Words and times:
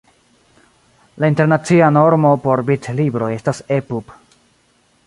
La 1.23 1.27
internacia 1.31 1.91
normo 1.99 2.33
por 2.47 2.65
bitlibroj 2.71 3.31
estas 3.39 3.63
ePub. 3.79 4.19